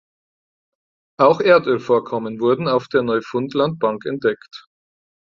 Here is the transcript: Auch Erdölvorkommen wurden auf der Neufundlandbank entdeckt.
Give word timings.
Auch 1.19 1.41
Erdölvorkommen 1.41 2.39
wurden 2.39 2.67
auf 2.67 2.87
der 2.87 3.03
Neufundlandbank 3.03 4.03
entdeckt. 4.07 4.65